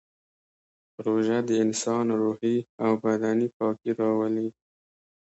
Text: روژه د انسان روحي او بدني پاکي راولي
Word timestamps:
روژه 1.05 1.37
د 1.49 1.51
انسان 1.63 2.05
روحي 2.21 2.57
او 2.83 2.91
بدني 3.03 3.47
پاکي 3.57 3.91
راولي 3.99 4.47